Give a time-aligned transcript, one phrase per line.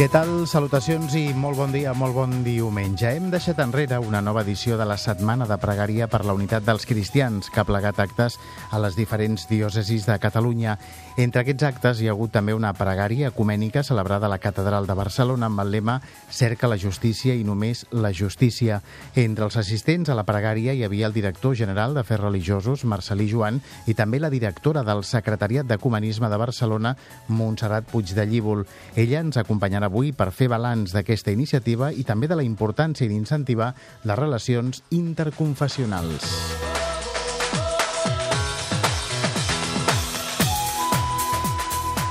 [0.00, 0.46] Què tal?
[0.48, 3.04] Salutacions i molt bon dia, molt bon diumenge.
[3.04, 6.86] Hem deixat enrere una nova edició de la Setmana de Pregària per la Unitat dels
[6.88, 8.38] Cristians, que ha plegat actes
[8.72, 10.78] a les diferents diòcesis de Catalunya.
[11.20, 14.96] Entre aquests actes hi ha hagut també una pregària ecumènica celebrada a la Catedral de
[14.96, 15.98] Barcelona amb el lema
[16.30, 18.80] Cerca la justícia i només la justícia.
[19.20, 23.60] Entre els assistents a la pregària hi havia el director general d'Afers Religiosos, Marcelí Joan,
[23.84, 26.96] i també la directora del Secretariat d'Ecumenisme de Barcelona,
[27.28, 28.64] Montserrat Puig de Llívol.
[28.96, 33.74] Ella ens acompanyarà avui per fer balanç d'aquesta iniciativa i també de la importància d'incentivar
[34.06, 36.79] les relacions interconfessionals.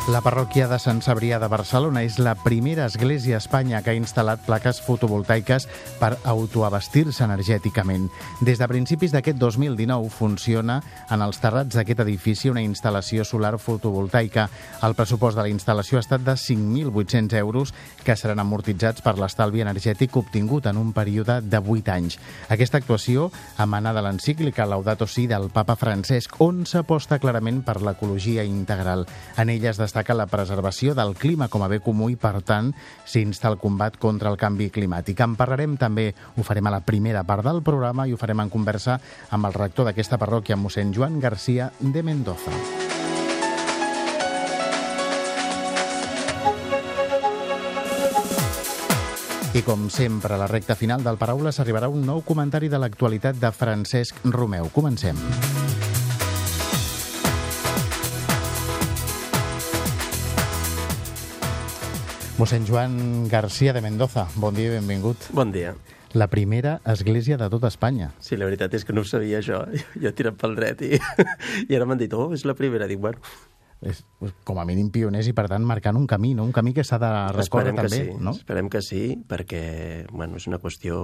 [0.09, 3.97] La parròquia de Sant Cebrià de Barcelona és la primera església a Espanya que ha
[3.97, 5.67] instal·lat plaques fotovoltaiques
[5.99, 8.07] per autoabastir-se energèticament.
[8.41, 10.79] Des de principis d'aquest 2019 funciona
[11.13, 14.47] en els terrats d'aquest edifici una instal·lació solar fotovoltaica.
[14.81, 19.61] El pressupost de la instal·lació ha estat de 5.800 euros que seran amortitzats per l'estalvi
[19.61, 22.17] energètic obtingut en un període de 8 anys.
[22.49, 23.29] Aquesta actuació
[23.61, 29.05] emana de l'encíclica Laudato Si del papa Francesc, on s'aposta clarament per l'ecologia integral.
[29.37, 32.39] En ella es destaca destaca la preservació del clima com a bé comú i, per
[32.47, 32.71] tant,
[33.03, 35.19] s'insta el combat contra el canvi climàtic.
[35.19, 38.49] En parlarem també, ho farem a la primera part del programa i ho farem en
[38.49, 38.95] conversa
[39.29, 42.55] amb el rector d'aquesta parròquia, mossèn Joan Garcia de Mendoza.
[49.51, 53.41] I com sempre, a la recta final del Paraules arribarà un nou comentari de l'actualitat
[53.41, 54.71] de Francesc Romeu.
[54.71, 55.19] Comencem.
[62.39, 65.25] Mossèn Joan Garcia de Mendoza, bon dia i benvingut.
[65.35, 65.73] Bon dia.
[66.15, 68.13] La primera església de tota Espanya.
[68.23, 69.65] Sí, la veritat és que no ho sabia això.
[69.99, 70.93] Jo he tirat pel dret i,
[71.67, 72.87] i ara m'han dit, oh, és la primera.
[72.87, 73.19] Dic, bueno...
[73.83, 73.99] És,
[74.47, 76.45] com a mínim pioners i, per tant, marcant un camí, no?
[76.47, 77.99] un camí que s'ha de recórrer esperem també.
[78.07, 78.31] Sí, no?
[78.39, 79.61] Esperem que sí, perquè
[80.07, 81.03] bueno, és una qüestió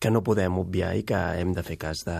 [0.00, 2.16] que no podem obviar i que hem de fer cas de,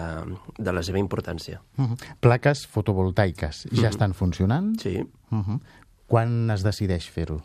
[0.61, 1.63] de la seva importància.
[1.77, 2.15] Uh -huh.
[2.21, 3.89] Plaques fotovoltaiques ja uh -huh.
[3.89, 4.81] estan funcionant?
[4.81, 4.97] Sí.
[5.31, 5.61] Uh -huh.
[6.07, 7.41] Quan es decideix fer-ho?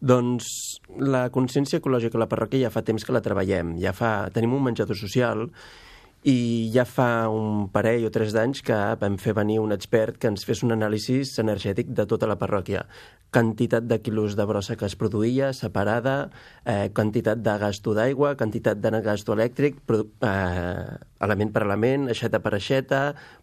[0.00, 3.76] Doncs la consciència ecològica a la parròquia ja fa temps que la treballem.
[3.82, 4.30] Ja fa...
[4.34, 5.46] Tenim un menjador social
[6.26, 10.28] i ja fa un parell o tres d'anys que vam fer venir un expert que
[10.28, 12.82] ens fes un anàlisi energètic de tota la parròquia.
[13.32, 16.30] Quantitat de quilos de brossa que es produïa, separada,
[16.64, 22.54] eh, quantitat de gasto d'aigua, quantitat de gasto elèctric, eh, element per element, aixeta per
[22.56, 23.00] aixeta,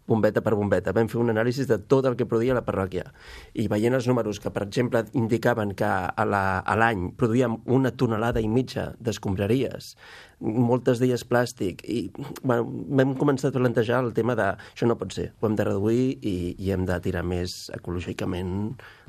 [0.08, 0.94] bombeta per bombeta.
[0.96, 3.06] Vam fer un anàlisi de tot el que produïa la parròquia.
[3.54, 8.48] I veient els números que, per exemple, indicaven que a l'any produïem una tonelada i
[8.50, 9.94] mitja d'escombraries,
[10.38, 12.12] moltes d'elles plàstic, i
[12.44, 12.68] bueno,
[12.98, 16.04] vam començar a plantejar el tema de això no pot ser, ho hem de reduir
[16.22, 18.52] i, i hem de tirar més ecològicament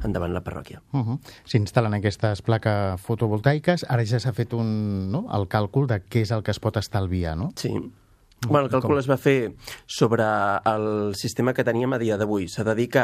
[0.06, 0.82] endavant la parròquia.
[0.94, 1.20] Uh -huh.
[1.46, 6.32] S'instal·len aquestes plaques fotovoltaiques, ara ja s'ha fet un, no, el càlcul de què és
[6.32, 7.52] el que es pot estalviar, no?
[7.56, 7.70] Sí.
[8.48, 9.00] Bueno, el càlcul com?
[9.02, 9.52] es va fer
[9.90, 10.24] sobre
[10.70, 12.48] el sistema que teníem a dia d'avui.
[12.48, 13.04] S'ha de dir que,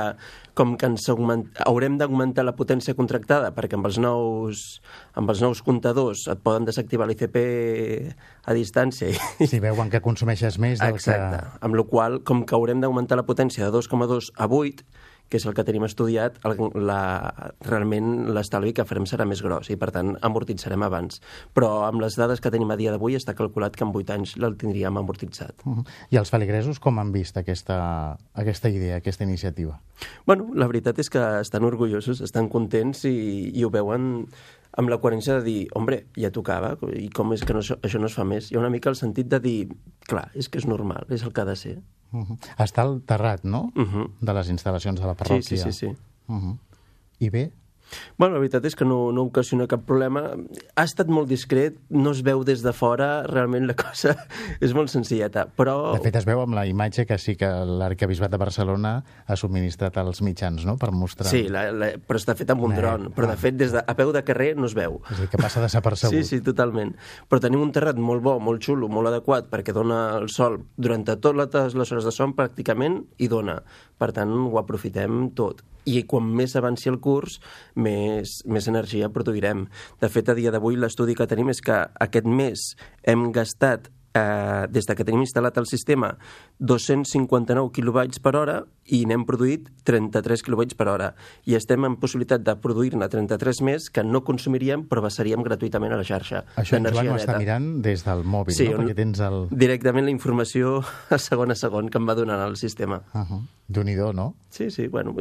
[0.55, 1.49] com que ens augment...
[1.65, 4.63] haurem d'augmentar la potència contractada, perquè amb els, nous,
[5.19, 7.41] amb els nous comptadors et poden desactivar l'ICP
[8.47, 9.11] a distància.
[9.45, 11.41] Si veuen que consumeixes més del Exacte.
[11.43, 11.59] que...
[11.67, 14.87] Amb la qual com que haurem d'augmentar la potència de 2,2 a 8,
[15.29, 16.99] que és el que tenim estudiat, el, la,
[17.65, 21.21] realment l'estalvi que farem serà més gros i, per tant, amortitzarem abans.
[21.57, 24.35] Però amb les dades que tenim a dia d'avui està calculat que en 8 anys
[24.41, 25.65] el tindríem amortitzat.
[25.65, 25.85] Uh -huh.
[26.11, 29.79] I els feligresos com han vist aquesta, aquesta idea, aquesta iniciativa?
[30.25, 34.27] Bueno, la veritat és que estan orgullosos, estan contents i, i ho veuen
[34.77, 38.07] amb la coherència de dir, hombre, ja tocava, i com és que no, això no
[38.07, 38.51] es fa més?
[38.51, 39.69] Hi ha una mica el sentit de dir,
[40.07, 41.77] clar, és que és normal, és el que ha de ser.
[42.11, 42.37] Uh -huh.
[42.57, 44.09] Està al terrat, no?, Uh -huh.
[44.21, 45.41] de les instal·lacions de la parròquia.
[45.41, 45.87] Sí, sí, sí.
[45.87, 45.95] sí.
[46.27, 46.57] Uh -huh.
[47.19, 47.51] I bé?
[48.19, 50.27] Bueno, la veritat és que no, no ocasiona cap problema.
[50.75, 54.13] Ha estat molt discret, no es veu des de fora, realment la cosa
[54.65, 55.95] és molt senzilleta, però...
[55.97, 58.95] De fet, es veu amb la imatge que sí que l'Arcabisbat deArcelona
[59.25, 61.31] ha subministrat als mitjans, no?, per mostrar...
[61.33, 63.39] Sí, la, la, però està fet amb un Eh, dron, però de ah.
[63.39, 64.99] fet des de, a peu de carrer no es veu.
[65.09, 66.15] És a dir, que passa desapercebut.
[66.15, 66.93] Sí, sí, totalment.
[67.31, 71.05] Però tenim un terrat molt bo, molt xulo, molt adequat, perquè dona el sol durant
[71.07, 73.61] totes les hores de son pràcticament i dona.
[74.01, 75.63] Per tant, ho aprofitem tot.
[75.85, 77.37] I quan més avanci el curs,
[77.77, 79.67] més, més energia produirem.
[80.01, 82.71] De fet, a dia d'avui l'estudi que tenim és que aquest mes
[83.05, 86.13] hem gastat eh, des de que tenim instal·lat el sistema,
[86.59, 88.61] 259 kilobytes per hora
[88.93, 91.11] i n'hem produït 33 kilobytes per hora.
[91.49, 95.99] I estem en possibilitat de produir-ne 33 més que no consumiríem però passaríem gratuïtament a
[95.99, 96.43] la xarxa.
[96.61, 98.83] Això en Joan ho està mirant des del mòbil, sí, no?
[98.83, 99.41] Perquè tens el...
[99.51, 100.79] Directament la informació
[101.15, 103.01] a segon a segon que em va donant el sistema.
[103.13, 103.41] Uh -huh.
[103.67, 104.35] déu nhi no?
[104.49, 105.15] Sí, sí, bueno,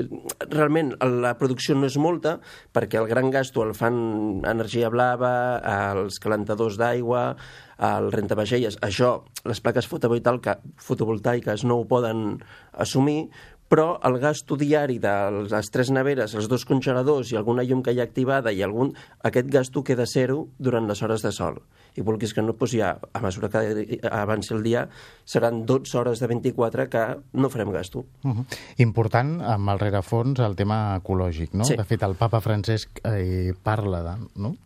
[0.51, 2.41] realment la producció no és molta
[2.73, 5.59] perquè el gran gasto el fan energia blava,
[5.95, 7.37] els calentadors d'aigua,
[7.79, 8.79] el rentavagelles.
[8.83, 12.41] Això, les plaques fotovoltaiques no ho poden
[12.73, 13.31] assumir,
[13.69, 15.13] però el gasto diari de
[15.51, 18.93] les tres neveres, els dos congeladors i alguna llum que hi ha activada i algun,
[19.25, 21.59] aquest gasto queda zero durant les hores de sol.
[21.95, 24.85] I vulguis que no, doncs ja, a mesura que avanci el dia,
[25.25, 28.05] seran 12 hores de 24 que no farem gasto.
[28.23, 28.45] Uh -huh.
[28.79, 31.65] Important, amb el rerefons, el tema ecològic, no?
[31.65, 31.77] Sí.
[31.77, 34.27] De fet, el papa Francesc eh, parla de...
[34.37, 34.57] No?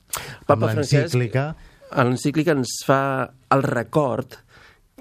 [0.47, 1.15] Papa Francesc,
[1.97, 3.01] l'encíclica ens fa
[3.55, 4.39] el record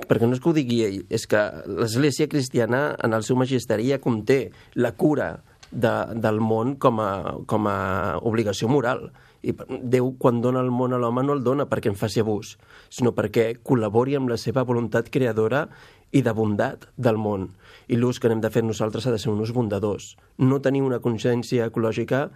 [0.05, 3.89] perquè no és que ho digui ell, és que l'Església cristiana en el seu magisteri
[3.89, 5.31] ja conté la cura
[5.71, 7.11] de, del món com a,
[7.49, 7.77] com a
[8.21, 9.09] obligació moral.
[9.41, 12.55] I Déu, quan dona el món a l'home, no el dona perquè en faci abús,
[12.89, 15.67] sinó perquè col·labori amb la seva voluntat creadora
[16.11, 17.49] i de bondat del món.
[17.87, 20.15] I l'ús que n'hem de fer nosaltres ha de ser un ús bondadors.
[20.37, 22.27] No tenir una consciència ecològica,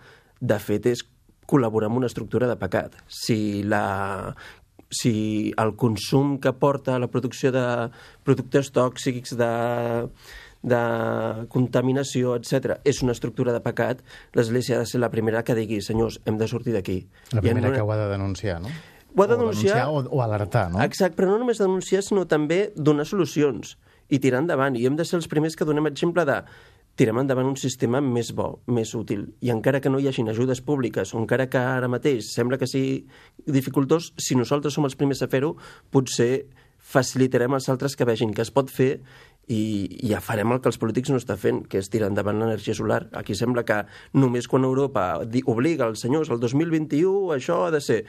[0.42, 1.06] de fet, és
[1.50, 2.98] col·laborar amb una estructura de pecat.
[3.08, 4.36] Si la
[4.92, 7.64] si el consum que porta a la producció de
[8.28, 9.52] productes tòxics, de,
[10.62, 10.82] de
[11.54, 14.04] contaminació, etc és una estructura de pecat,
[14.38, 17.06] l'Església ha de ser la primera que digui, senyors, hem de sortir d'aquí.
[17.32, 18.74] La primera que ho ha de denunciar, no?
[19.16, 19.88] Ho ha de denunciar...
[19.88, 20.84] O, denunciar o, o alertar, no?
[20.84, 23.78] Exacte, però no només denunciar, sinó també donar solucions
[24.12, 24.76] i tirar endavant.
[24.76, 26.42] I hem de ser els primers que donem exemple de
[27.02, 29.26] tirem endavant un sistema més bo, més útil.
[29.42, 32.70] I encara que no hi hagin ajudes públiques, o encara que ara mateix sembla que
[32.70, 33.08] sigui
[33.50, 35.56] dificultós, si nosaltres som els primers a fer-ho,
[35.90, 36.46] potser
[36.92, 38.92] facilitarem als altres que vegin que es pot fer
[39.50, 39.62] i
[40.12, 43.08] ja farem el que els polítics no estan fent, que és tirar endavant l'energia solar.
[43.18, 43.82] Aquí sembla que
[44.14, 45.08] només quan Europa
[45.50, 48.04] obliga els senyors al 2021 això ha de ser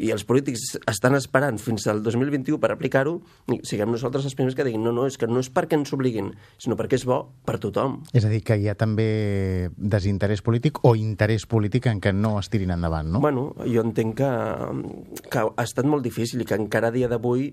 [0.00, 3.18] i els polítics estan esperant fins al 2021 per aplicar-ho,
[3.68, 6.30] siguem nosaltres els primers que diguin no, no, és que no és perquè ens obliguin,
[6.60, 7.98] sinó perquè és bo per tothom.
[8.16, 12.36] És a dir, que hi ha també desinterès polític o interès polític en què no
[12.40, 13.20] es tirin endavant, no?
[13.24, 14.32] Bueno, jo entenc que,
[15.28, 17.50] que ha estat molt difícil i que encara a dia d'avui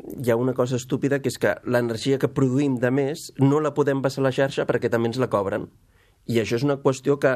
[0.00, 3.74] hi ha una cosa estúpida que és que l'energia que produïm de més no la
[3.74, 5.66] podem passar a la xarxa perquè també ens la cobren.
[6.30, 7.32] I això és una qüestió que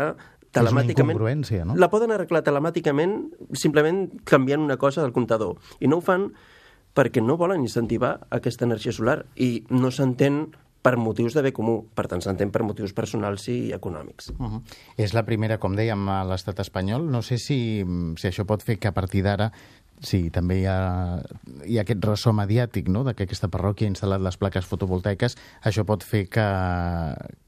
[0.55, 1.19] telemàticament...
[1.67, 1.77] no?
[1.77, 3.17] La poden arreglar telemàticament
[3.53, 5.59] simplement canviant una cosa del comptador.
[5.81, 6.31] I no ho fan
[6.95, 10.47] perquè no volen incentivar aquesta energia solar i no s'entén
[10.85, 14.35] per motius de bé comú, per tant s'entén per motius personals i econòmics.
[14.37, 14.61] Uh -huh.
[14.97, 17.11] És la primera, com dèiem, a l'estat espanyol.
[17.11, 17.85] No sé si,
[18.17, 19.53] si això pot fer que a partir d'ara
[20.05, 20.79] Sí, també hi ha,
[21.65, 23.07] hi ha aquest ressò mediàtic no?
[23.07, 25.39] de que aquesta parròquia ha instal·lat les plaques fotovoltaiques.
[25.65, 26.45] Això pot fer que,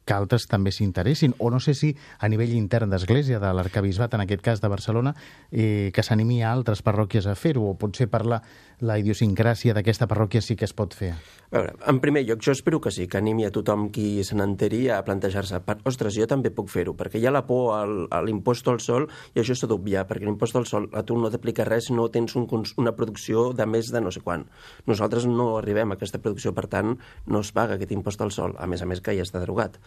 [0.06, 4.24] que altres també s'interessin, o no sé si a nivell intern d'Església, de l'Arcabisbat, en
[4.24, 5.12] aquest cas de Barcelona,
[5.50, 8.40] eh, que s'animi a altres parròquies a fer-ho, o potser per la,
[8.80, 11.12] la idiosincràsia d'aquesta parròquia sí que es pot fer.
[11.50, 14.38] A veure, en primer lloc, jo espero que sí, que animi a tothom qui se
[14.38, 18.22] n'enteri a plantejar-se, ostres, jo també puc fer-ho, perquè hi ha la por al, a
[18.22, 21.66] l'impost al sol, i això s'ha d'obviar, perquè l'impost al sol a tu no t'aplica
[21.66, 24.46] res no tens un, una producció de més de no sé quan.
[24.86, 26.96] Nosaltres no arribem a aquesta producció, per tant,
[27.26, 29.80] no es paga aquest impost al sol, a més a més que ja està derogat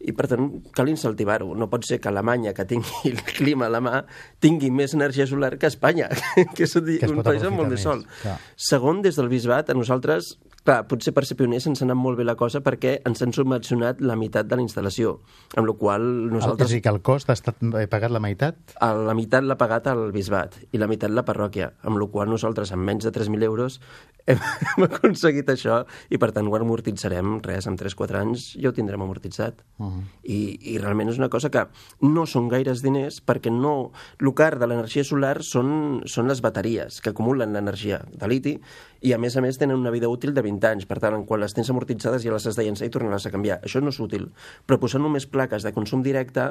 [0.00, 0.46] i per tant
[0.76, 1.52] cal incentivar-ho.
[1.58, 4.02] No pot ser que Alemanya, que tingui el clima a la mà,
[4.40, 6.08] tingui més energia solar que Espanya,
[6.56, 8.06] que és que un país amb molt més sol.
[8.22, 8.38] Clar.
[8.70, 12.18] Segon, des del bisbat, a nosaltres Clar, potser per ser pioners ens ha anat molt
[12.18, 15.14] bé la cosa perquè ens han subvencionat la meitat de la instal·lació,
[15.56, 16.68] amb la qual nosaltres...
[16.68, 18.76] És a dir, que el cost ha estat pagat la meitat?
[18.80, 22.74] La meitat l'ha pagat el bisbat i la meitat la parròquia, amb la qual nosaltres,
[22.76, 23.80] amb menys de 3.000 euros,
[24.26, 28.76] hem, hem aconseguit això i, per tant, ho amortitzarem, res, en 3-4 anys ja ho
[28.76, 29.62] tindrem amortitzat.
[29.78, 30.02] Uh -huh.
[30.24, 31.66] I, I realment és una cosa que
[32.00, 33.92] no són gaires diners perquè no...
[34.20, 38.60] El car de l'energia solar són, són les bateries que acumulen l'energia de liti
[39.00, 40.86] i, a més a més, tenen una vida útil de 20 anys.
[40.86, 43.58] Per tant, quan les tens amortitzades ja les has de llençar i tornar-les a canviar.
[43.64, 44.28] Això no és útil.
[44.66, 46.50] Però posar només plaques de consum directe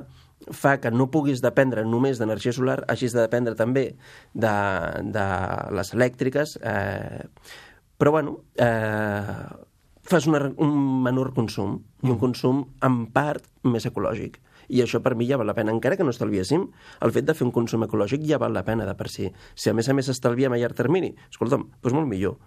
[0.56, 3.86] fa que no puguis dependre només d'energia solar, hagis de dependre també
[4.34, 4.56] de,
[5.14, 5.26] de
[5.78, 6.58] les elèctriques.
[6.64, 7.26] Eh,
[8.00, 9.48] però, bueno, eh,
[10.10, 12.22] fas una, un menor consum i un mm.
[12.22, 14.40] consum en part més ecològic
[14.70, 16.68] i això per mi ja val la pena, encara que no estalviéssim,
[17.06, 19.28] el fet de fer un consum ecològic ja val la pena de per si.
[19.58, 22.38] Si a més a més estalviem a llarg termini, escolta'm, doncs molt millor.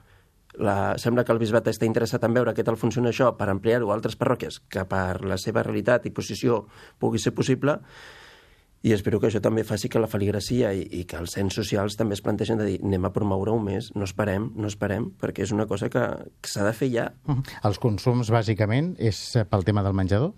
[0.63, 3.89] La, sembla que el bisbat està interessat en veure què tal funciona això per ampliar-ho
[3.91, 6.67] a altres parròquies que per la seva realitat i posició
[7.01, 7.79] pugui ser possible
[8.83, 11.97] i espero que això també faci que la feligrafia i, i que els cens socials
[11.99, 15.47] també es plantegen de dir anem a promoure un més, no esperem, no esperem, perquè
[15.47, 16.03] és una cosa que,
[16.43, 17.13] que s'ha de fer ja.
[17.27, 17.43] -huh.
[17.63, 20.33] Els consums, bàsicament, és pel tema del menjador?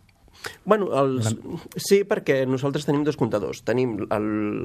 [0.65, 1.31] Bueno, els...
[1.77, 3.63] sí, perquè nosaltres tenim dos comptadors.
[3.65, 3.97] Tenim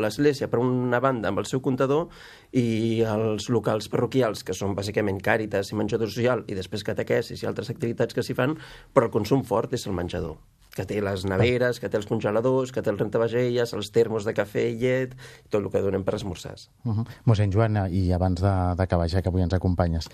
[0.04, 2.10] l'Església, per una banda, amb el seu comptador,
[2.52, 7.50] i els locals parroquials, que són bàsicament càritas i menjador social, i després catequesis i
[7.50, 8.58] altres activitats que s'hi fan,
[8.94, 10.38] però el consum fort és el menjador
[10.76, 14.36] que té les neveres, que té els congeladors, que té el rentavagelles, els termos de
[14.38, 15.16] cafè i llet,
[15.50, 16.70] tot el que donem per esmorzars.
[16.86, 17.08] Uh -huh.
[17.26, 20.10] Mossèn Joan, i abans d'acabar, ja que avui ens acompanyes,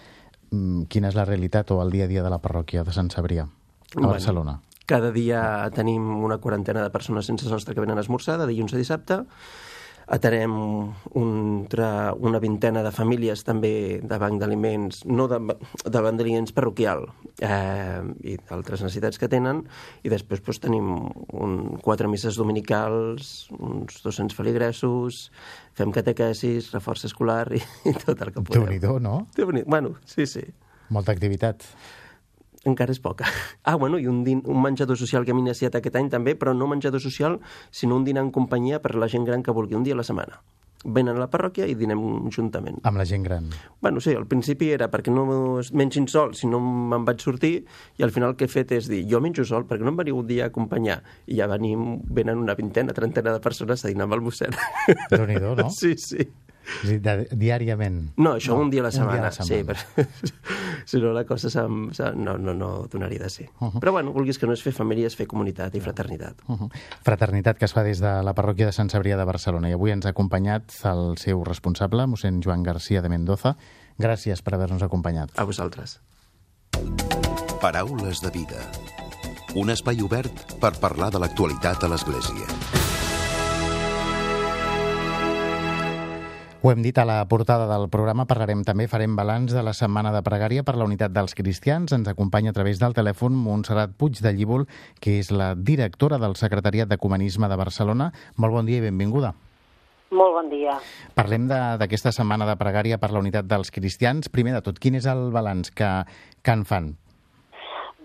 [0.52, 3.10] mm, quina és la realitat o el dia a dia de la parròquia de Sant
[3.10, 3.50] Cebrià, a
[3.94, 4.62] bueno, Barcelona?
[4.86, 8.74] Cada dia tenim una quarantena de persones sense sostre que venen a esmorzar, de dilluns
[8.74, 9.26] a dissabte.
[10.06, 10.54] Atenem
[11.18, 17.08] una, una vintena de famílies també de banc d'aliments, no de, de banc d'aliments parroquial,
[17.42, 19.64] eh, i d'altres necessitats que tenen,
[20.06, 20.92] i després doncs, tenim
[21.34, 25.30] un, quatre misses dominicals, uns 200 feligressos,
[25.74, 28.70] fem catequesis, reforç escolar i, i tot el que podem.
[28.80, 29.18] déu nhi no?
[29.36, 30.46] déu Bueno, sí, sí.
[30.94, 31.66] Molta activitat
[32.66, 33.30] encara és poca.
[33.66, 36.54] Ah, bueno, i un, din, un menjador social que hem iniciat aquest any també, però
[36.54, 37.40] no menjador social,
[37.74, 39.98] sinó un dinar en companyia per a la gent gran que vulgui, un dia a
[39.98, 40.38] la setmana.
[40.86, 41.98] Venen a la parròquia i dinem
[42.30, 42.78] juntament.
[42.86, 43.48] Amb la gent gran?
[43.82, 45.26] Bueno, sí, al principi era perquè no
[45.74, 47.56] mengin sol, si no me'n vaig sortir,
[47.98, 49.98] i al final el que he fet és dir, jo menjo sol, perquè no em
[50.04, 51.00] veniu un dia a acompanyar?
[51.26, 54.54] I ja venim, venen una vintena, trentena de persones a dinar amb el mossèn.
[55.10, 55.56] déu nhi no?
[55.74, 56.30] Sí, sí.
[56.84, 58.00] És dir, de, diàriament.
[58.18, 59.12] No, això no, un dia a la setmana.
[59.12, 59.76] Un dia a la setmana.
[59.76, 60.46] Sí, però,
[60.92, 63.50] si no la cosa sem, sem, no, no, no donaria de ser.
[63.60, 63.80] Uh -huh.
[63.80, 66.42] Però bueno, vulguis que no és fer família, és fer comunitat i fraternitat.
[66.48, 66.70] Uh -huh.
[67.04, 69.70] Fraternitat que es fa des de la parròquia de Sant Cebrià de Barcelona.
[69.70, 73.56] I avui ens ha acompanyat el seu responsable, mossèn Joan Garcia de Mendoza.
[73.98, 75.32] Gràcies per haver-nos acompanyat.
[75.36, 76.02] A vosaltres.
[77.62, 78.60] Paraules de vida.
[79.56, 83.05] Un espai obert per parlar de l'actualitat a l'Església.
[86.66, 90.10] Ho hem dit a la portada del programa, parlarem també, farem balanç de la Setmana
[90.16, 91.94] de Pregària per la Unitat dels Cristians.
[91.94, 94.66] Ens acompanya a través del telèfon Montserrat Puig de Llívol,
[94.98, 98.10] que és la directora del Secretariat d'Ecumenisme de Barcelona.
[98.42, 99.36] Molt bon dia i benvinguda.
[100.10, 100.80] Molt bon dia.
[101.14, 104.34] Parlem d'aquesta Setmana de Pregària per la Unitat dels Cristians.
[104.34, 105.94] Primer de tot, quin és el balanç que,
[106.42, 106.96] que en fan?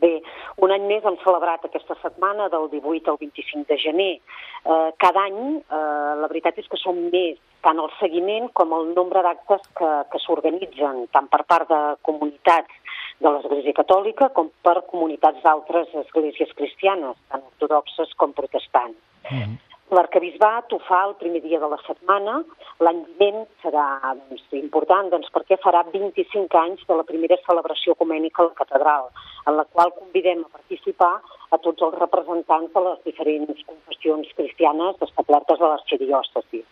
[0.05, 0.19] Bé,
[0.61, 4.15] un any més hem celebrat aquesta setmana del 18 al 25 de gener.
[4.21, 8.93] Eh, cada any, eh, la veritat és que són més tant el seguiment com el
[8.97, 12.77] nombre d'actes que, que s'organitzen, tant per part de comunitats
[13.21, 18.97] de l'Església Catòlica com per comunitats d'altres esglésies cristianes, tant ortodoxes com protestants.
[19.31, 19.59] Mm -hmm.
[19.91, 22.45] L'arcabisbat ho fa el primer dia de la setmana.
[22.79, 28.43] L'any vinent serà doncs, important doncs, perquè farà 25 anys de la primera celebració ecumènica
[28.43, 29.09] a la catedral,
[29.49, 31.15] en la qual convidem a participar
[31.51, 36.63] a tots els representants de les diferents confessions cristianes establertes a l'arxidiòcesi.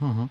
[0.00, 0.28] Uh -huh.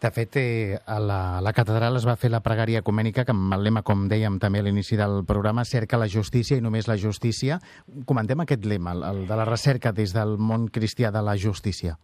[0.00, 3.32] De fet, eh, a, la, a la catedral es va fer la pregària ecumènica, que
[3.32, 6.86] amb el lema, com dèiem també a l'inici del programa, cerca la justícia i només
[6.86, 7.56] la justícia.
[8.04, 11.96] Comentem aquest lema, el, el de la recerca des del món cristià de la justícia.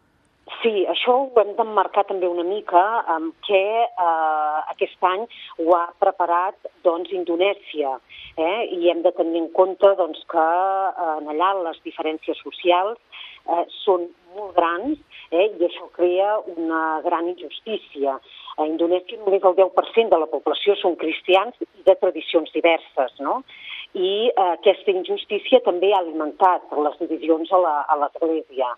[0.62, 5.24] Sí, això ho hem d'emmarcar també una mica amb què eh, aquest any
[5.58, 7.96] ho ha preparat doncs, Indonèsia
[8.36, 8.68] eh?
[8.70, 12.98] i hem de tenir en compte doncs, que eh, en allà les diferències socials
[13.46, 15.00] eh, són molt grans
[15.32, 18.18] eh, i això crea una gran injustícia.
[18.60, 23.42] A Indonèsia només el 10% de la població són cristians i de tradicions diverses, no?
[23.92, 28.72] I eh, aquesta injustícia també ha alimentat les divisions a l'Església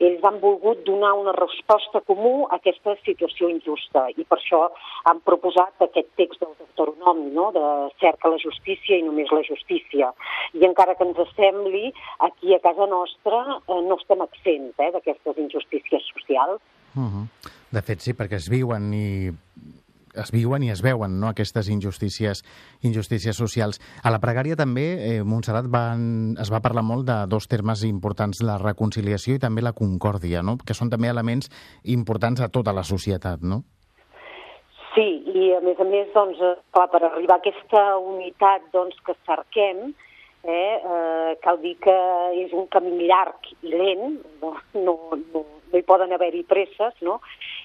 [0.00, 4.62] ells han volgut donar una resposta comú a aquesta situació injusta i per això
[5.10, 7.50] han proposat aquest text del Deuteronomi, no?
[7.56, 7.64] de
[8.00, 10.12] cerca la justícia i només la justícia.
[10.56, 11.92] I encara que ens sembli,
[12.26, 16.60] aquí a casa nostra eh, no estem exempts eh, d'aquestes injustícies socials.
[16.96, 17.26] Uh -huh.
[17.70, 19.30] De fet, sí, perquè es viuen i
[20.14, 21.28] es viuen i es veuen no?
[21.30, 22.42] aquestes injustícies,
[22.82, 23.80] injustícies socials.
[24.02, 28.42] A la pregària també, eh, Montserrat, van, es va parlar molt de dos termes importants,
[28.42, 30.58] la reconciliació i també la concòrdia, no?
[30.58, 31.50] que són també elements
[31.84, 33.62] importants a tota la societat, no?
[34.94, 38.96] Sí, i a més a més, doncs, eh, clar, per arribar a aquesta unitat doncs,
[39.06, 39.92] que cerquem,
[40.44, 41.96] eh, eh, cal dir que
[42.44, 44.96] és un camí llarg i lent, no, no,
[45.32, 47.20] no, no hi poden haver-hi presses, no?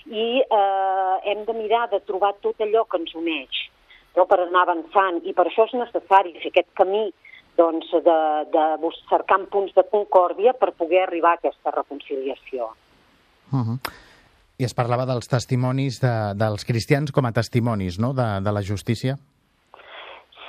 [0.06, 3.62] i eh, hem de mirar de trobar tot allò que ens uneix
[4.16, 4.26] no?
[4.26, 7.08] per anar avançant i per això és necessari fer aquest camí
[7.58, 8.18] doncs, de,
[8.52, 12.74] de cercar punts de concòrdia per poder arribar a aquesta reconciliació.
[13.52, 13.78] Uh -huh.
[14.58, 18.14] I es parlava dels testimonis de, dels cristians com a testimonis no?
[18.14, 19.18] de, de la justícia?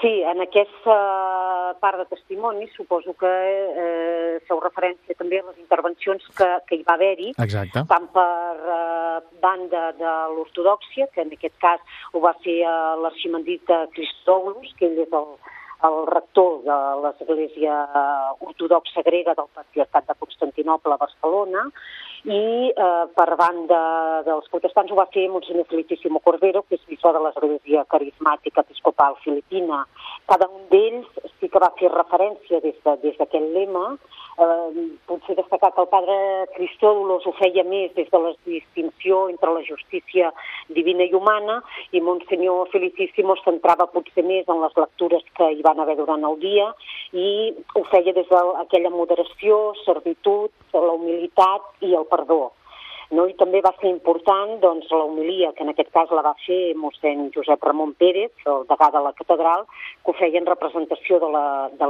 [0.01, 0.97] Sí, en aquesta
[1.81, 6.87] part de testimonis, suposo que eh, feu referència també a les intervencions que, que hi
[6.87, 7.33] va haver-hi.
[7.91, 13.75] Tant per eh, banda de l'ortodoxia, que en aquest cas ho va fer eh, l'arximandrit
[13.95, 15.31] Cristòlus, que ell és el,
[15.87, 17.77] el rector de l'Església
[18.41, 21.65] Ortodoxa Grega del Patriarcat de Constantinople a Barcelona,
[22.27, 23.81] i eh, per banda
[24.27, 29.15] dels protestants ho va fer Monsenyor Felicíssimo Cordero, que és bisbe de l'Església Carismàtica Episcopal
[29.23, 29.85] Filipina.
[30.27, 31.07] Cada un d'ells
[31.39, 33.85] sí que va fer referència des d'aquest de, lema,
[34.43, 36.17] eh, potser destacar que el padre
[36.57, 40.33] Cristòdolos ho feia més des de la distinció entre la justícia
[40.69, 41.61] divina i humana
[41.93, 46.39] i Monsenyor Felicíssimo centrava potser més en les lectures que hi van haver durant el
[46.43, 46.69] dia
[47.13, 52.53] i ho feia des d'aquella moderació, servitud, la humilitat i el perdó.
[53.11, 53.27] No?
[53.31, 56.75] I també va ser important doncs, la homilia, que en aquest cas la va fer
[56.79, 59.67] mossèn Josep Ramon Pérez, el degà de la catedral,
[60.03, 61.31] que ho feia en representació de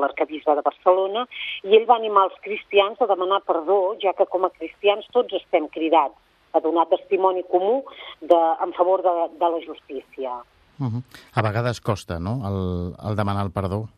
[0.03, 1.25] l'arcabisbe de, de Barcelona,
[1.65, 5.41] i ell va animar els cristians a demanar perdó, ja que com a cristians tots
[5.41, 6.21] estem cridats
[6.53, 7.83] a donar testimoni comú
[8.21, 10.37] de, en favor de, de la justícia.
[10.79, 11.03] Uh -huh.
[11.35, 13.89] A vegades costa, no?, el, el demanar el perdó.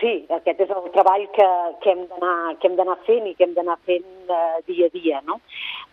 [0.00, 1.48] Sí, aquest és el treball que,
[1.82, 5.40] que hem d'anar fent i que hem d'anar fent eh, dia a dia, no?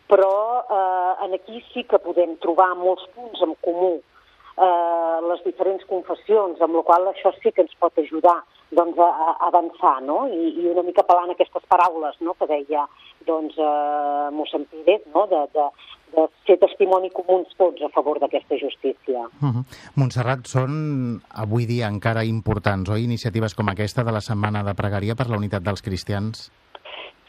[0.08, 5.84] Però eh, en aquí sí que podem trobar molts punts en comú eh, les diferents
[5.86, 10.26] confessions, amb la qual això sí que ens pot ajudar doncs, a, a avançar, no?
[10.28, 12.36] I, I una mica pelant aquestes paraules no?
[12.40, 12.88] que deia
[13.28, 15.26] doncs, eh, mossèn Pérez, no?
[15.32, 15.68] de, de,
[16.16, 19.28] de ser testimoni comuns tots a favor d'aquesta justícia.
[19.42, 19.64] Uh -huh.
[19.96, 25.16] Montserrat, són avui dia encara importants, oi, iniciatives com aquesta de la Setmana de Pregaria
[25.16, 26.52] per la Unitat dels Cristians?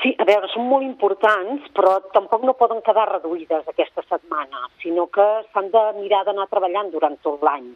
[0.02, 5.08] Sí, a veure, són molt importants, però tampoc no poden quedar reduïdes aquesta setmana, sinó
[5.10, 7.74] que s'han de mirar d'anar treballant durant tot l'any.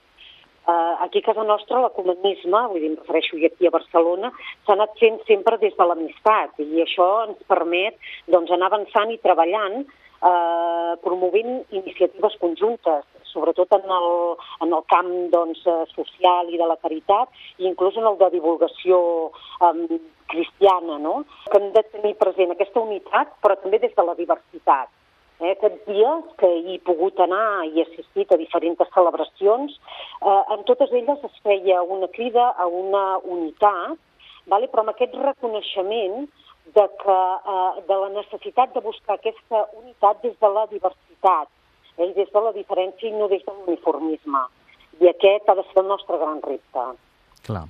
[0.62, 4.30] Uh, aquí a casa nostra l'ecumenisme, vull dir, em refereixo aquí a Barcelona,
[4.62, 7.98] s'ha anat fent sempre des de l'amistat i això ens permet
[8.30, 9.82] doncs, anar avançant i treballant
[10.22, 14.08] eh, promovent iniciatives conjuntes, sobretot en el,
[14.64, 17.28] en el camp doncs, eh, social i de la caritat,
[17.58, 19.02] i inclús en el de divulgació
[19.66, 20.00] eh,
[20.32, 21.22] cristiana, no?
[21.50, 24.92] que hem de tenir present aquesta unitat, però també des de la diversitat.
[25.42, 30.62] Eh, aquests dies que hi he pogut anar i assistit a diferents celebracions, eh, en
[30.68, 33.98] totes elles es feia una crida a una unitat,
[34.46, 34.68] vale?
[34.70, 36.28] però amb aquest reconeixement
[36.76, 37.18] de, que,
[37.54, 41.50] eh, de la necessitat de buscar aquesta unitat des de la diversitat,
[41.98, 44.46] eh, des de la diferència i no des de l'uniformisme.
[45.02, 46.86] I aquest ha de ser el nostre gran repte.
[47.42, 47.66] Clar,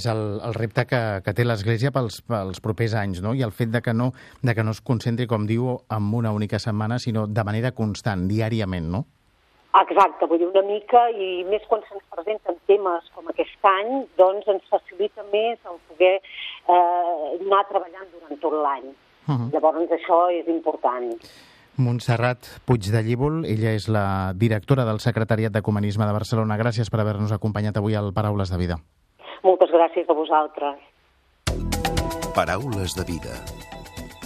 [0.00, 3.34] és el, el repte que, que té l'Església pels, pels propers anys, no?
[3.34, 6.32] I el fet de que no, de que no es concentri, com diu, en una
[6.32, 9.04] única setmana, sinó de manera constant, diàriament, no?
[9.74, 14.46] Exacte, vull dir, una mica, i més quan se'ns presenten temes com aquest any, doncs
[14.52, 18.86] ens facilita més el poder eh, anar treballant durant tot l'any.
[19.26, 19.50] Uh -huh.
[19.52, 21.10] Llavors això és important.
[21.76, 26.56] Montserrat Puig de Llívol, ella és la directora del Secretariat d'Ecumenisme de Barcelona.
[26.56, 28.76] Gràcies per haver-nos acompanyat avui al Paraules de Vida.
[29.44, 30.80] Moltes gràcies a vosaltres.
[32.34, 33.34] Paraules de Vida.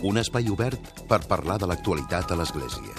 [0.06, 2.94] Un espai obert per parlar de l'actualitat a l'Església.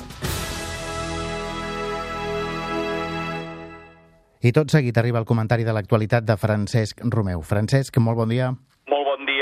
[4.39, 7.41] I tot seguit arriba el comentari de l'actualitat de Francesc Romeu.
[7.43, 8.51] Francesc, molt bon dia.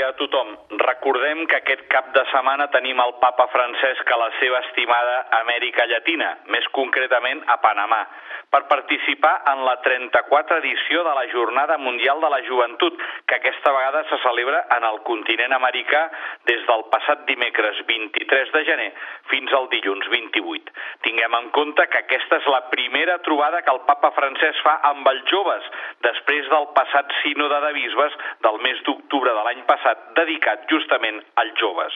[0.08, 0.54] A tothom.
[0.80, 5.84] Recordem que aquest cap de setmana tenim el papa Francesc a la seva estimada Amèrica
[5.90, 8.00] Llatina, més concretament a Panamà
[8.48, 12.96] per participar en la 34 edició de la Jornada Mundial de la Joventut,
[13.28, 16.06] que aquesta vegada se celebra en el continent americà
[16.48, 18.88] des del passat dimecres 23 de gener
[19.28, 20.72] fins al dilluns 28.
[21.04, 25.12] Tinguem en compte que aquesta és la primera trobada que el papa francès fa amb
[25.12, 25.68] els joves
[26.08, 28.16] després del passat sínode de bisbes
[28.48, 31.94] del mes d'octubre de l'any passat dedicat justament als joves.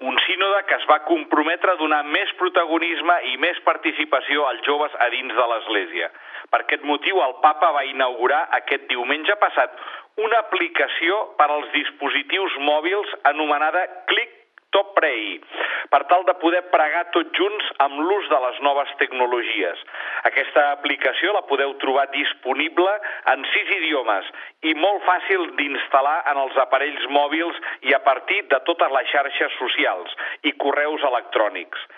[0.00, 4.94] Un sínode que es va comprometre a donar més protagonisme i més participació als joves
[5.00, 6.10] a dins de l'Església.
[6.50, 9.78] Per aquest motiu, el papa va inaugurar aquest diumenge passat
[10.22, 14.35] una aplicació per als dispositius mòbils anomenada Click
[14.74, 15.38] to Pray,
[15.92, 19.82] per tal de poder pregar tots junts amb l'ús de les noves tecnologies.
[20.28, 22.92] Aquesta aplicació la podeu trobar disponible
[23.32, 24.28] en sis idiomes
[24.66, 29.58] i molt fàcil d'instal·lar en els aparells mòbils i a partir de totes les xarxes
[29.60, 31.88] socials i correus electrònics.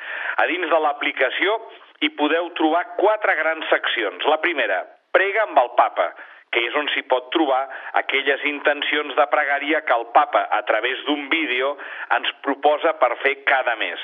[0.43, 1.59] A dins de l'aplicació
[2.05, 4.27] hi podeu trobar quatre grans seccions.
[4.31, 6.13] La primera, prega amb el papa,
[6.53, 7.65] que és on s'hi pot trobar
[8.01, 11.75] aquelles intencions de pregària que el papa, a través d'un vídeo,
[12.17, 14.01] ens proposa per fer cada mes.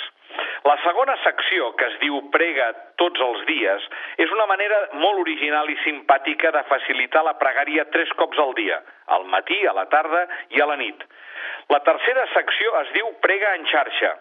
[0.65, 3.85] La segona secció, que es diu Prega tots els dies,
[4.25, 8.81] és una manera molt original i simpàtica de facilitar la pregària tres cops al dia,
[9.17, 10.25] al matí, a la tarda
[10.57, 11.05] i a la nit.
[11.71, 14.15] La tercera secció es diu Prega en xarxa,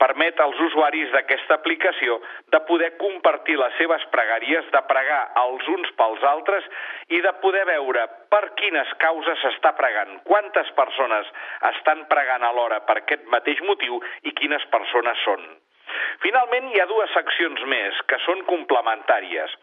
[0.00, 2.18] permet als usuaris d'aquesta aplicació
[2.54, 6.66] de poder compartir les seves pregàries, de pregar els uns pels altres
[7.16, 11.28] i de poder veure per quines causes s'està pregant, quantes persones
[11.74, 15.44] estan pregant alhora per aquest mateix motiu i quines persones són.
[16.22, 19.56] Finalment, hi ha dues seccions més que són complementàries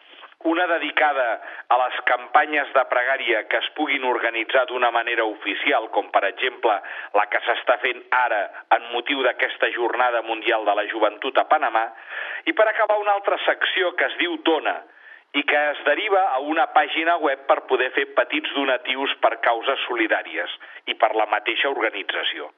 [0.46, 6.12] una dedicada a les campanyes de pregària que es puguin organitzar d'una manera oficial, com
[6.14, 6.76] per exemple
[7.18, 8.44] la que s'està fent ara
[8.78, 11.88] en motiu d'aquesta Jornada Mundial de la Joventut a Panamà,
[12.46, 14.78] i per acabar una altra secció que es diu Dona,
[15.34, 19.84] i que es deriva a una pàgina web per poder fer petits donatius per causes
[19.90, 20.54] solidàries
[20.88, 22.50] i per la mateixa organització.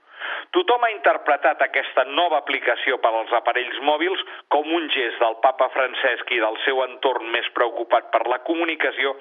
[0.55, 4.23] Tothom ha interpretat aquesta nova aplicació per als aparells mòbils
[4.55, 9.15] com un gest del papa Francesc i del seu entorn més preocupat per la comunicació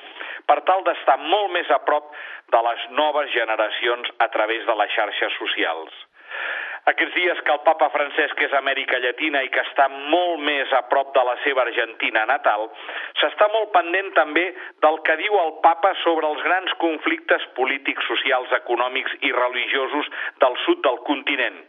[0.49, 2.13] per tal d'estar molt més a prop
[2.55, 6.08] de les noves generacions a través de les xarxes socials.
[6.89, 10.81] Aquests dies que el papa Francesc és Amèrica Llatina i que està molt més a
[10.89, 12.65] prop de la seva Argentina natal,
[13.21, 14.45] s'està molt pendent també
[14.85, 20.09] del que diu el papa sobre els grans conflictes polítics, socials, econòmics i religiosos
[20.41, 21.61] del sud del continent,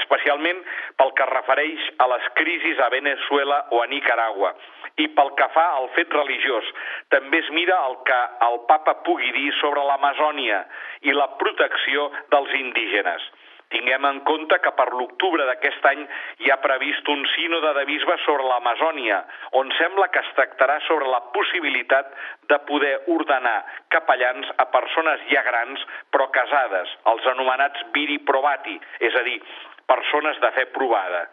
[0.00, 0.60] especialment
[1.00, 4.52] pel que refereix a les crisis a Venezuela o a Nicaragua,
[5.00, 6.68] i pel que fa al fet religiós,
[7.16, 10.62] també es mira el que el papa pugui dir sobre l'Amazònia
[11.08, 13.24] i la protecció dels indígenes.
[13.74, 16.04] Tinguem en compte que per l'octubre d'aquest any
[16.44, 19.22] hi ha previst un sínode de bisbes sobre l'Amazònia,
[19.60, 22.12] on sembla que es tractarà sobre la possibilitat
[22.52, 23.58] de poder ordenar
[23.94, 25.82] capellans a persones ja grans
[26.14, 28.78] però casades, els anomenats viri probati,
[29.10, 29.40] és a dir,
[29.90, 31.26] persones de fe provada.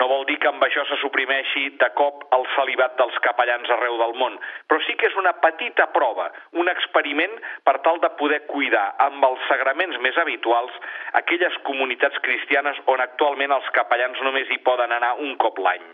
[0.00, 3.96] No vol dir que amb això se suprimeixi de cop el celibat dels capellans arreu
[4.00, 6.28] del món, però sí que és una petita prova,
[6.60, 10.74] un experiment per tal de poder cuidar amb els sagraments més habituals
[11.22, 15.93] aquelles comunitats cristianes on actualment els capellans només hi poden anar un cop l'any.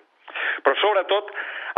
[0.65, 1.31] Però sobretot,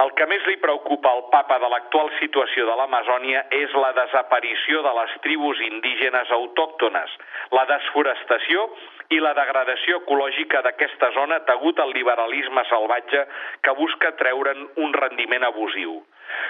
[0.03, 4.83] el que més li preocupa al papa de l'actual situació de l'Amazònia és la desaparició
[4.87, 7.12] de les tribus indígenes autòctones,
[7.53, 8.65] la desforestació
[9.12, 13.27] i la degradació ecològica d'aquesta zona degut al liberalisme salvatge
[13.61, 16.01] que busca treure'n un rendiment abusiu.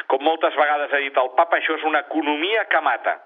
[0.07, 3.19] Com moltes vegades ha dit el papa, això és una economia que mata,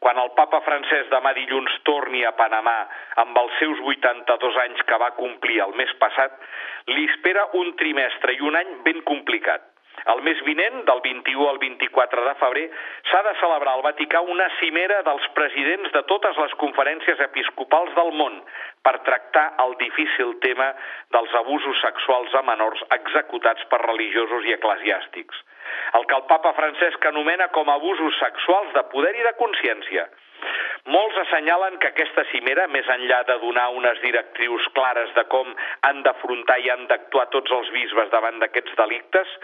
[0.00, 2.76] quan el papa francès demà dilluns torni a Panamà
[3.22, 6.38] amb els seus 82 anys que va complir el mes passat,
[6.88, 9.66] li espera un trimestre i un any ben complicat.
[10.08, 12.64] El mes vinent, del 21 al 24 de febrer,
[13.10, 18.14] s'ha de celebrar al Vaticà una cimera dels presidents de totes les conferències episcopals del
[18.16, 18.40] món
[18.86, 20.70] per tractar el difícil tema
[21.12, 25.44] dels abusos sexuals a menors executats per religiosos i eclesiàstics
[25.98, 30.06] el que el papa Francesc anomena com abusos sexuals de poder i de consciència.
[30.90, 35.52] Molts assenyalen que aquesta cimera, més enllà de donar unes directrius clares de com
[35.86, 39.34] han d'afrontar i han d'actuar tots els bisbes davant d'aquests delictes,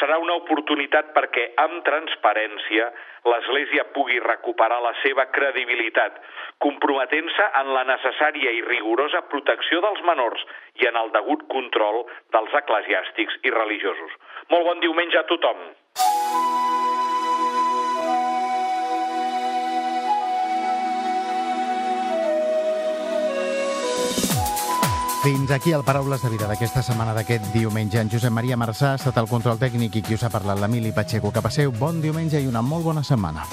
[0.00, 2.88] serà una oportunitat perquè, amb transparència,
[3.28, 6.16] l'Església pugui recuperar la seva credibilitat,
[6.64, 10.46] comprometent-se en la necessària i rigorosa protecció dels menors
[10.80, 14.16] i en el degut control dels eclesiàstics i religiosos.
[14.48, 15.68] Molt bon diumenge a tothom.
[25.22, 28.00] Fins aquí el Paraules de Vida d'aquesta setmana d'aquest diumenge.
[28.00, 30.94] En Josep Maria Marçà ha estat el control tècnic i qui us ha parlat l'Emili
[30.96, 31.28] Pacheco.
[31.28, 33.44] Que passeu bon diumenge i una molt bona setmana.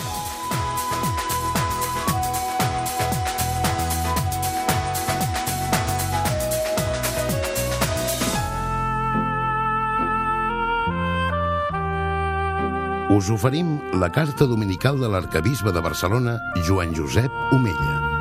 [13.17, 18.16] us oferim la carta dominical de l'arcabisbe de Barcelona, Joan Josep Omella.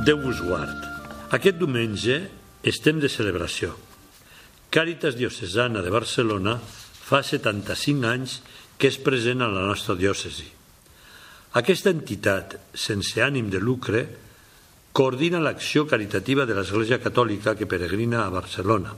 [0.00, 0.84] Déu vos guard.
[1.36, 2.14] Aquest diumenge
[2.64, 3.74] estem de celebració.
[4.72, 8.38] Càritas Diocesana de Barcelona fa 75 anys
[8.80, 10.46] que és present a la nostra diòcesi.
[11.60, 14.06] Aquesta entitat, sense ànim de lucre,
[14.96, 18.96] coordina l'acció caritativa de l'Església Catòlica que peregrina a Barcelona.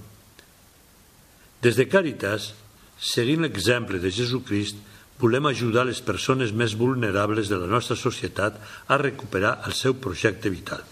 [1.66, 2.52] Des de Càritas,
[2.94, 4.78] seguint l'exemple de Jesucrist,
[5.22, 8.58] volem ajudar les persones més vulnerables de la nostra societat
[8.90, 10.82] a recuperar el seu projecte vital.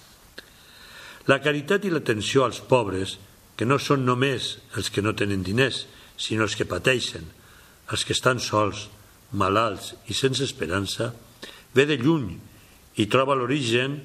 [1.26, 3.18] La caritat i l'atenció als pobres,
[3.58, 5.82] que no són només els que no tenen diners,
[6.16, 7.26] sinó els que pateixen,
[7.90, 8.86] els que estan sols,
[9.34, 11.10] malalts i sense esperança,
[11.74, 12.32] ve de lluny
[13.02, 13.98] i troba l'origen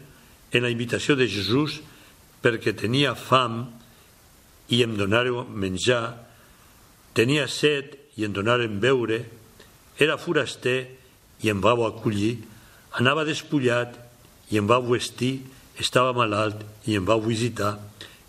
[0.51, 1.79] en la invitació de Jesús
[2.41, 3.63] perquè tenia fam
[4.73, 6.17] i em donàreu menjar,
[7.17, 9.23] tenia set i em donaren beure,
[9.99, 10.79] era foraster
[11.43, 12.39] i em vau acollir,
[12.95, 13.95] anava despullat
[14.51, 15.41] i em vau vestir,
[15.79, 17.75] estava malalt i em vau visitar,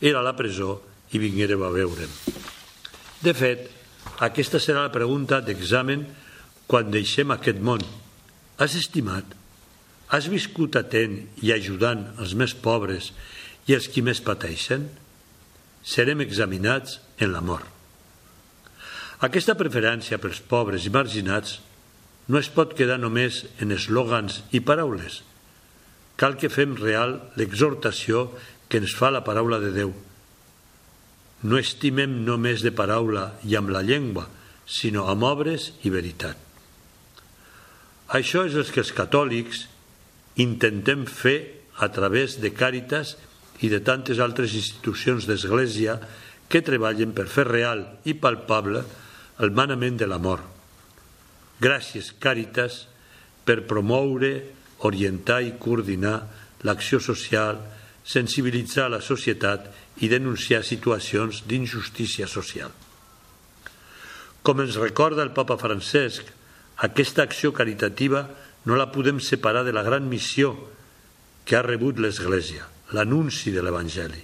[0.00, 0.80] era a la presó
[1.12, 2.12] i vinguéreu a veure'm.
[3.22, 3.68] De fet,
[4.22, 6.04] aquesta serà la pregunta d'examen
[6.66, 7.82] quan deixem aquest món.
[8.58, 9.24] Has estimat?
[10.08, 13.12] Has viscut atent i ajudant els més pobres
[13.66, 14.86] i els qui més pateixen?
[15.86, 17.75] Serem examinats en la mort.
[19.24, 21.56] Aquesta preferència pels pobres i marginats
[22.28, 25.22] no es pot quedar només en eslògans i paraules.
[26.20, 28.26] Cal que fem real l'exhortació
[28.68, 29.92] que ens fa la paraula de Déu.
[31.48, 34.26] No estimem només de paraula i amb la llengua,
[34.66, 36.36] sinó amb obres i veritat.
[38.12, 39.64] Això és el que els catòlics
[40.42, 41.38] intentem fer
[41.80, 43.16] a través de Càritas
[43.64, 45.96] i de tantes altres institucions d'Església
[46.48, 48.84] que treballen per fer real i palpable
[49.38, 50.42] el manament de l'amor.
[51.60, 52.86] Gràcies, Càritas,
[53.44, 54.32] per promoure,
[54.84, 56.18] orientar i coordinar
[56.66, 57.60] l'acció social,
[58.06, 59.68] sensibilitzar la societat
[60.04, 62.72] i denunciar situacions d'injustícia social.
[64.46, 66.28] Com ens recorda el papa Francesc,
[66.86, 68.26] aquesta acció caritativa
[68.66, 70.52] no la podem separar de la gran missió
[71.46, 74.22] que ha rebut l'Església, l'anunci de l'Evangeli.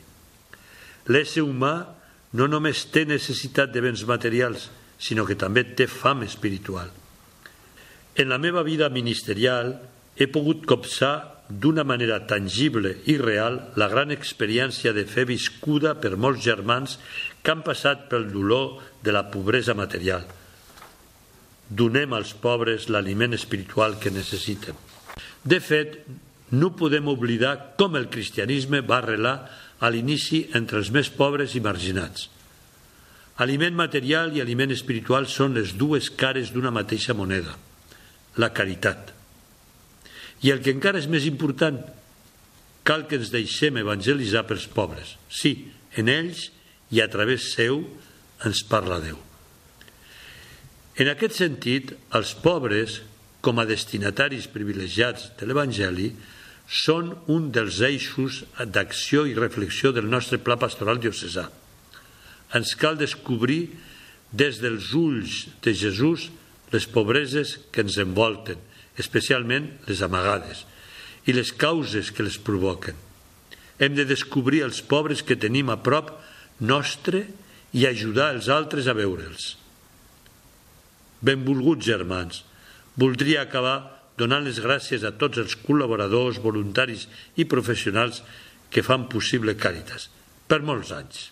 [1.11, 1.75] L'ésser humà
[2.38, 4.68] no només té necessitat de béns materials,
[5.03, 6.93] sinó que també té fam espiritual.
[8.15, 9.75] En la meva vida ministerial
[10.15, 16.15] he pogut copsar d'una manera tangible i real la gran experiència de fe viscuda per
[16.17, 16.99] molts germans
[17.43, 20.25] que han passat pel dolor de la pobresa material.
[21.69, 24.77] Donem als pobres l'aliment espiritual que necessiten.
[25.43, 25.99] De fet,
[26.53, 29.37] no podem oblidar com el cristianisme va arrelar
[29.81, 32.29] a l'inici entre els més pobres i marginats.
[33.40, 37.57] Aliment material i aliment espiritual són les dues cares d'una mateixa moneda,
[38.37, 39.12] la caritat.
[40.42, 41.79] I el que encara és més important,
[42.85, 45.16] cal que ens deixem evangelitzar pels pobres.
[45.31, 46.51] Sí, en ells
[46.92, 47.85] i a través seu
[48.45, 49.16] ens parla Déu.
[51.01, 53.01] En aquest sentit, els pobres,
[53.40, 56.11] com a destinataris privilegiats de l'Evangeli,
[56.68, 58.42] són un dels eixos
[58.75, 61.49] d'acció i reflexió del nostre pla pastoral diocesà.
[62.53, 63.71] Ens cal descobrir
[64.33, 66.31] des dels ulls de Jesús
[66.73, 68.61] les pobreses que ens envolten
[69.01, 70.67] especialment les amagades,
[71.27, 72.97] i les causes que les provoquen.
[73.79, 76.12] Hem de descobrir els pobres que tenim a prop
[76.61, 77.25] nostre
[77.73, 79.57] i ajudar els altres a veure'ls.
[81.23, 82.43] Benvolguts germans,
[82.99, 87.07] voldria acabar donant les gràcies a tots els col·laboradors, voluntaris
[87.41, 88.21] i professionals
[88.71, 90.11] que fan possible Càritas
[90.49, 91.32] per molts anys.